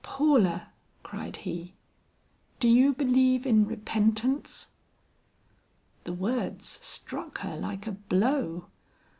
[0.03, 0.71] "Paula,"
[1.03, 1.75] cried he,
[2.59, 4.69] "do you believe in repentance?"
[6.05, 8.65] The words struck her like a blow.